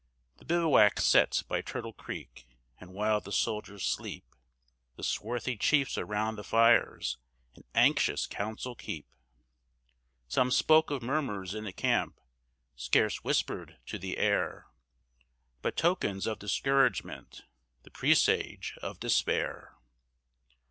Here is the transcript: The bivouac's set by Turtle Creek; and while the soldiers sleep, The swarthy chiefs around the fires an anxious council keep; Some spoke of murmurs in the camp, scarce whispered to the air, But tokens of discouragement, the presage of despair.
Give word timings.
The 0.37 0.45
bivouac's 0.45 1.05
set 1.05 1.43
by 1.47 1.61
Turtle 1.61 1.93
Creek; 1.93 2.47
and 2.79 2.91
while 2.91 3.21
the 3.21 3.31
soldiers 3.31 3.85
sleep, 3.85 4.25
The 4.95 5.03
swarthy 5.03 5.55
chiefs 5.57 5.95
around 5.95 6.37
the 6.37 6.43
fires 6.43 7.19
an 7.53 7.65
anxious 7.75 8.25
council 8.25 8.73
keep; 8.73 9.05
Some 10.27 10.49
spoke 10.49 10.89
of 10.89 11.03
murmurs 11.03 11.53
in 11.53 11.65
the 11.65 11.71
camp, 11.71 12.19
scarce 12.75 13.23
whispered 13.23 13.77
to 13.85 13.99
the 13.99 14.17
air, 14.17 14.65
But 15.61 15.77
tokens 15.77 16.25
of 16.25 16.39
discouragement, 16.39 17.43
the 17.83 17.91
presage 17.91 18.79
of 18.81 18.99
despair. 18.99 19.75